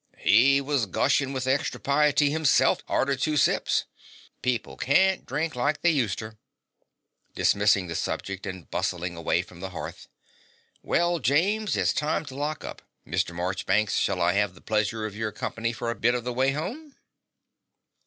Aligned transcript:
He 0.17 0.61
was 0.61 0.87
gushin' 0.87 1.31
with 1.31 1.45
hextra 1.45 1.79
piety 1.79 2.31
hisself 2.31 2.79
arter 2.87 3.15
two 3.15 3.37
sips. 3.37 3.85
People 4.41 4.75
carn't 4.75 5.27
drink 5.27 5.55
like 5.55 5.83
they 5.83 5.93
huseter. 5.93 6.39
(Dismissing 7.35 7.85
the 7.85 7.93
subject 7.95 8.47
and 8.47 8.67
bustling 8.71 9.15
away 9.15 9.43
from 9.43 9.59
the 9.59 9.69
hearth.) 9.69 10.07
Well, 10.81 11.19
James: 11.19 11.75
it's 11.75 11.93
time 11.93 12.25
to 12.25 12.35
lock 12.35 12.63
up. 12.63 12.81
Mr. 13.05 13.35
Morchbanks: 13.35 13.95
shall 13.99 14.23
I 14.23 14.41
'ave 14.41 14.55
the 14.55 14.59
pleasure 14.61 15.05
of 15.05 15.15
your 15.15 15.31
company 15.31 15.71
for 15.71 15.91
a 15.91 15.95
bit 15.95 16.15
of 16.15 16.23
the 16.23 16.33
way 16.33 16.53
home? 16.53 16.95